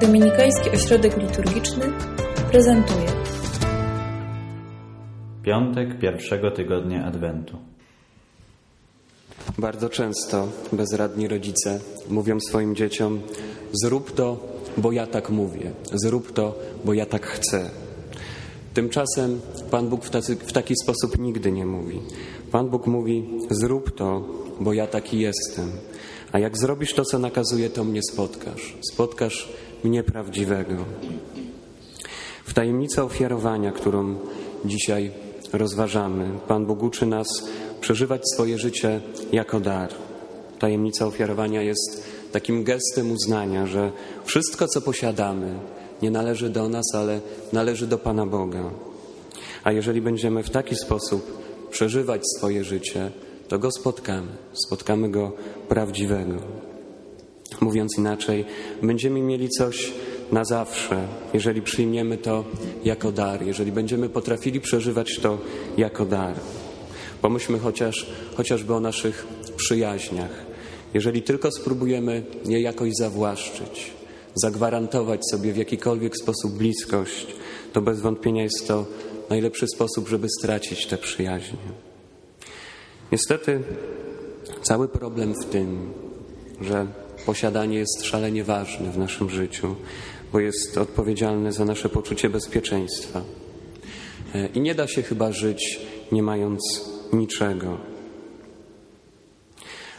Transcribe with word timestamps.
Dominikański 0.00 0.70
Ośrodek 0.70 1.16
Liturgiczny 1.16 1.92
prezentuje 2.50 3.06
Piątek 5.42 5.98
pierwszego 5.98 6.50
tygodnia 6.50 7.04
Adwentu. 7.04 7.56
Bardzo 9.58 9.88
często 9.88 10.48
bezradni 10.72 11.28
rodzice 11.28 11.80
mówią 12.08 12.40
swoim 12.40 12.76
dzieciom: 12.76 13.20
Zrób 13.72 14.14
to, 14.14 14.36
bo 14.76 14.92
ja 14.92 15.06
tak 15.06 15.30
mówię, 15.30 15.70
zrób 15.92 16.32
to, 16.32 16.58
bo 16.84 16.94
ja 16.94 17.06
tak 17.06 17.26
chcę. 17.26 17.70
Tymczasem 18.74 19.40
Pan 19.70 19.88
Bóg 19.88 20.04
w, 20.04 20.10
tacy, 20.10 20.36
w 20.36 20.52
taki 20.52 20.74
sposób 20.82 21.18
nigdy 21.18 21.52
nie 21.52 21.66
mówi. 21.66 22.00
Pan 22.52 22.68
Bóg 22.68 22.86
mówi: 22.86 23.28
Zrób 23.50 23.96
to, 23.96 24.24
bo 24.60 24.72
ja 24.72 24.86
taki 24.86 25.18
jestem. 25.18 25.70
A 26.32 26.38
jak 26.38 26.58
zrobisz 26.58 26.94
to, 26.94 27.04
co 27.04 27.18
nakazuje, 27.18 27.70
to 27.70 27.84
mnie 27.84 28.00
spotkasz. 28.12 28.76
Spotkasz 28.92 29.48
mnie 29.84 30.02
prawdziwego. 30.02 30.74
W 32.44 32.54
tajemnicy 32.54 33.02
ofiarowania, 33.02 33.72
którą 33.72 34.16
dzisiaj 34.64 35.10
rozważamy, 35.52 36.30
Pan 36.48 36.66
Bóg 36.66 36.82
uczy 36.82 37.06
nas 37.06 37.28
przeżywać 37.80 38.22
swoje 38.34 38.58
życie 38.58 39.00
jako 39.32 39.60
dar. 39.60 39.90
Tajemnica 40.58 41.06
ofiarowania 41.06 41.62
jest 41.62 42.04
takim 42.32 42.64
gestem 42.64 43.12
uznania, 43.12 43.66
że 43.66 43.92
wszystko, 44.24 44.68
co 44.68 44.80
posiadamy, 44.80 45.54
nie 46.02 46.10
należy 46.10 46.50
do 46.50 46.68
nas, 46.68 46.86
ale 46.94 47.20
należy 47.52 47.86
do 47.86 47.98
Pana 47.98 48.26
Boga. 48.26 48.70
A 49.64 49.72
jeżeli 49.72 50.00
będziemy 50.00 50.42
w 50.42 50.50
taki 50.50 50.76
sposób 50.76 51.38
przeżywać 51.70 52.22
swoje 52.38 52.64
życie, 52.64 53.10
to 53.48 53.58
go 53.58 53.70
spotkamy. 53.70 54.28
Spotkamy 54.52 55.10
go 55.10 55.32
prawdziwego. 55.68 56.67
Mówiąc 57.60 57.98
inaczej, 57.98 58.44
będziemy 58.82 59.20
mieli 59.20 59.48
coś 59.48 59.92
na 60.32 60.44
zawsze, 60.44 61.08
jeżeli 61.34 61.62
przyjmiemy 61.62 62.18
to 62.18 62.44
jako 62.84 63.12
dar, 63.12 63.42
jeżeli 63.42 63.72
będziemy 63.72 64.08
potrafili 64.08 64.60
przeżywać 64.60 65.18
to 65.22 65.38
jako 65.76 66.06
dar. 66.06 66.34
Pomyślmy 67.22 67.58
chociaż, 67.58 68.06
chociażby 68.36 68.74
o 68.74 68.80
naszych 68.80 69.26
przyjaźniach. 69.56 70.46
Jeżeli 70.94 71.22
tylko 71.22 71.50
spróbujemy 71.50 72.22
je 72.44 72.60
jakoś 72.60 72.90
zawłaszczyć, 72.98 73.92
zagwarantować 74.34 75.20
sobie 75.30 75.52
w 75.52 75.56
jakikolwiek 75.56 76.16
sposób 76.16 76.52
bliskość, 76.52 77.26
to 77.72 77.80
bez 77.80 78.00
wątpienia 78.00 78.42
jest 78.42 78.68
to 78.68 78.86
najlepszy 79.30 79.66
sposób, 79.74 80.08
żeby 80.08 80.26
stracić 80.40 80.86
te 80.86 80.98
przyjaźnie. 80.98 81.58
Niestety, 83.12 83.60
cały 84.62 84.88
problem 84.88 85.34
w 85.42 85.44
tym, 85.44 85.92
że 86.60 86.86
posiadanie 87.26 87.78
jest 87.78 88.04
szalenie 88.04 88.44
ważne 88.44 88.90
w 88.90 88.98
naszym 88.98 89.30
życiu, 89.30 89.76
bo 90.32 90.40
jest 90.40 90.78
odpowiedzialne 90.78 91.52
za 91.52 91.64
nasze 91.64 91.88
poczucie 91.88 92.30
bezpieczeństwa. 92.30 93.22
E, 94.34 94.46
I 94.46 94.60
nie 94.60 94.74
da 94.74 94.86
się 94.86 95.02
chyba 95.02 95.32
żyć 95.32 95.80
nie 96.12 96.22
mając 96.22 96.60
niczego. 97.12 97.78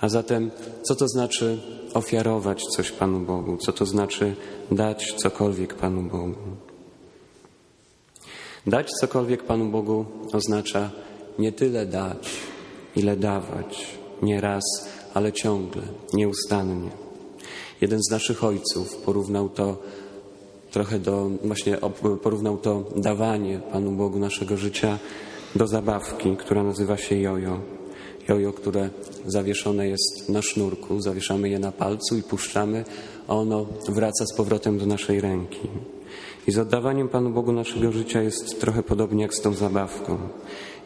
A 0.00 0.08
zatem, 0.08 0.50
co 0.82 0.94
to 0.94 1.08
znaczy 1.08 1.58
ofiarować 1.94 2.62
coś 2.76 2.92
Panu 2.92 3.20
Bogu? 3.20 3.56
Co 3.56 3.72
to 3.72 3.86
znaczy 3.86 4.36
dać 4.72 5.14
cokolwiek 5.16 5.74
Panu 5.74 6.02
Bogu? 6.02 6.34
Dać 8.66 8.90
cokolwiek 8.90 9.42
Panu 9.42 9.70
Bogu 9.70 10.04
oznacza 10.32 10.90
nie 11.38 11.52
tyle 11.52 11.86
dać, 11.86 12.30
ile 12.96 13.16
dawać. 13.16 13.86
Nie 14.22 14.40
raz, 14.40 14.64
ale 15.14 15.32
ciągle, 15.32 15.82
nieustannie. 16.12 16.90
Jeden 17.80 18.00
z 18.02 18.10
naszych 18.10 18.44
ojców 18.44 18.96
porównał 18.96 19.48
to 19.48 19.76
trochę 20.70 20.98
do, 20.98 21.30
właśnie 21.44 21.78
porównał 22.22 22.56
to 22.56 22.84
dawanie 22.96 23.60
Panu 23.72 23.92
Bogu 23.92 24.18
naszego 24.18 24.56
życia 24.56 24.98
do 25.54 25.66
zabawki, 25.66 26.36
która 26.36 26.62
nazywa 26.62 26.96
się 26.96 27.16
jojo. 27.16 27.60
Jojo, 28.28 28.52
które 28.52 28.90
zawieszone 29.26 29.88
jest 29.88 30.28
na 30.28 30.42
sznurku, 30.42 31.00
zawieszamy 31.00 31.48
je 31.48 31.58
na 31.58 31.72
palcu 31.72 32.16
i 32.16 32.22
puszczamy, 32.22 32.84
a 33.28 33.34
ono 33.34 33.66
wraca 33.88 34.26
z 34.26 34.36
powrotem 34.36 34.78
do 34.78 34.86
naszej 34.86 35.20
ręki. 35.20 35.68
I 36.46 36.52
z 36.52 36.58
oddawaniem 36.58 37.08
Panu 37.08 37.30
Bogu 37.30 37.52
naszego 37.52 37.92
życia 37.92 38.22
jest 38.22 38.60
trochę 38.60 38.82
podobnie 38.82 39.22
jak 39.22 39.34
z 39.34 39.40
tą 39.40 39.52
zabawką. 39.52 40.18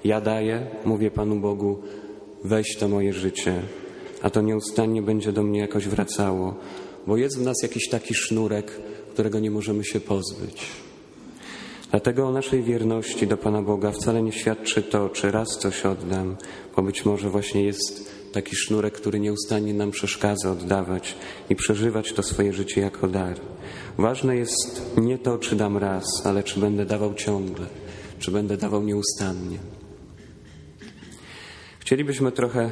Ja 0.04 0.20
daję, 0.20 0.66
mówię 0.84 1.10
Panu 1.10 1.36
Bogu, 1.36 1.78
weź 2.44 2.76
to 2.76 2.88
moje 2.88 3.12
życie, 3.12 3.62
a 4.22 4.30
to 4.30 4.40
nieustannie 4.40 5.02
będzie 5.02 5.32
do 5.32 5.42
mnie 5.42 5.60
jakoś 5.60 5.88
wracało, 5.88 6.54
bo 7.06 7.16
jest 7.16 7.38
w 7.38 7.42
nas 7.42 7.56
jakiś 7.62 7.88
taki 7.88 8.14
sznurek, 8.14 8.80
którego 9.12 9.40
nie 9.40 9.50
możemy 9.50 9.84
się 9.84 10.00
pozbyć. 10.00 10.66
Dlatego 11.90 12.28
o 12.28 12.32
naszej 12.32 12.62
wierności 12.62 13.26
do 13.26 13.36
Pana 13.36 13.62
Boga 13.62 13.92
wcale 13.92 14.22
nie 14.22 14.32
świadczy 14.32 14.82
to, 14.82 15.08
czy 15.08 15.30
raz 15.30 15.48
coś 15.48 15.86
oddam, 15.86 16.36
bo 16.76 16.82
być 16.82 17.04
może 17.04 17.30
właśnie 17.30 17.64
jest 17.64 18.10
taki 18.32 18.56
sznurek, 18.56 18.94
który 18.94 19.20
nieustannie 19.20 19.74
nam 19.74 19.90
przeszkadza 19.90 20.52
oddawać 20.52 21.14
i 21.50 21.56
przeżywać 21.56 22.12
to 22.12 22.22
swoje 22.22 22.52
życie 22.52 22.80
jako 22.80 23.08
dar. 23.08 23.40
Ważne 23.98 24.36
jest 24.36 24.96
nie 24.96 25.18
to, 25.18 25.38
czy 25.38 25.56
dam 25.56 25.76
raz, 25.76 26.04
ale 26.24 26.42
czy 26.42 26.60
będę 26.60 26.86
dawał 26.86 27.14
ciągle, 27.14 27.66
czy 28.18 28.30
będę 28.30 28.56
dawał 28.56 28.82
nieustannie. 28.82 29.58
Chcielibyśmy 31.78 32.32
trochę 32.32 32.70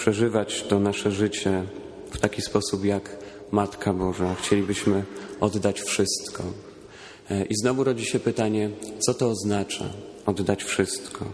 przeżywać 0.00 0.62
to 0.62 0.80
nasze 0.80 1.10
życie 1.10 1.62
w 2.10 2.18
taki 2.18 2.42
sposób 2.42 2.84
jak 2.84 3.16
Matka 3.50 3.92
Boża. 3.92 4.34
Chcielibyśmy 4.34 5.04
oddać 5.40 5.80
wszystko. 5.80 6.42
E, 7.30 7.44
I 7.44 7.54
znowu 7.54 7.84
rodzi 7.84 8.04
się 8.04 8.20
pytanie, 8.20 8.70
co 8.98 9.14
to 9.14 9.28
oznacza 9.28 9.84
oddać 10.26 10.64
wszystko? 10.64 11.24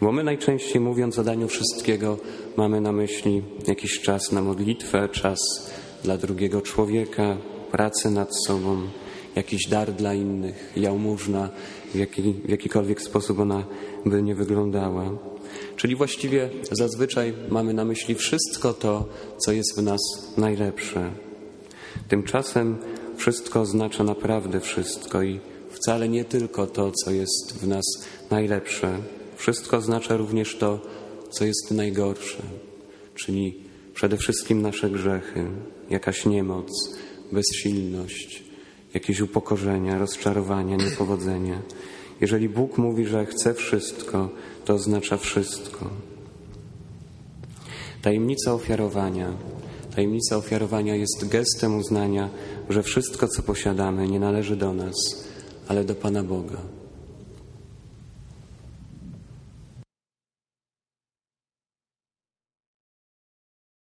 Bo 0.00 0.12
my 0.12 0.24
najczęściej 0.24 0.80
mówiąc 0.80 1.18
o 1.18 1.24
daniu 1.24 1.48
wszystkiego, 1.48 2.18
mamy 2.56 2.80
na 2.80 2.92
myśli 2.92 3.42
jakiś 3.66 4.00
czas 4.00 4.32
na 4.32 4.42
modlitwę, 4.42 5.08
czas 5.08 5.38
dla 6.04 6.16
drugiego 6.16 6.62
człowieka, 6.62 7.36
pracę 7.70 8.10
nad 8.10 8.28
sobą, 8.46 8.82
jakiś 9.36 9.68
dar 9.68 9.92
dla 9.92 10.14
innych, 10.14 10.72
jałmużna, 10.76 11.50
w, 11.94 11.98
jaki, 11.98 12.22
w 12.22 12.48
jakikolwiek 12.48 13.02
sposób 13.02 13.40
ona 13.40 13.64
by 14.06 14.22
nie 14.22 14.34
wyglądała. 14.34 15.10
Czyli 15.76 15.96
właściwie 15.96 16.50
zazwyczaj 16.72 17.34
mamy 17.48 17.74
na 17.74 17.84
myśli 17.84 18.14
wszystko 18.14 18.74
to, 18.74 19.08
co 19.38 19.52
jest 19.52 19.76
w 19.76 19.82
nas 19.82 20.00
najlepsze. 20.36 21.12
Tymczasem 22.08 22.76
wszystko 23.16 23.60
oznacza 23.60 24.04
naprawdę 24.04 24.60
wszystko 24.60 25.22
i 25.22 25.40
wcale 25.70 26.08
nie 26.08 26.24
tylko 26.24 26.66
to, 26.66 26.92
co 27.04 27.10
jest 27.10 27.58
w 27.60 27.68
nas 27.68 27.84
najlepsze. 28.30 28.98
Wszystko 29.36 29.76
oznacza 29.76 30.16
również 30.16 30.56
to, 30.56 30.80
co 31.30 31.44
jest 31.44 31.70
najgorsze, 31.70 32.42
czyli 33.14 33.54
przede 33.94 34.16
wszystkim 34.16 34.62
nasze 34.62 34.90
grzechy, 34.90 35.46
jakaś 35.90 36.26
niemoc, 36.26 36.70
bezsilność, 37.32 38.51
jakieś 38.94 39.20
upokorzenia, 39.20 39.98
rozczarowania, 39.98 40.76
niepowodzenia. 40.76 41.62
Jeżeli 42.20 42.48
Bóg 42.48 42.78
mówi, 42.78 43.06
że 43.06 43.26
chce 43.26 43.54
wszystko, 43.54 44.28
to 44.64 44.74
oznacza 44.74 45.16
wszystko. 45.16 45.90
Tajemnica 48.02 48.54
ofiarowania. 48.54 49.32
Tajemnica 49.94 50.36
ofiarowania 50.36 50.96
jest 50.96 51.28
gestem 51.28 51.78
uznania, 51.78 52.28
że 52.68 52.82
wszystko, 52.82 53.28
co 53.28 53.42
posiadamy, 53.42 54.08
nie 54.08 54.20
należy 54.20 54.56
do 54.56 54.72
nas, 54.72 54.94
ale 55.68 55.84
do 55.84 55.94
Pana 55.94 56.22
Boga. 56.22 56.81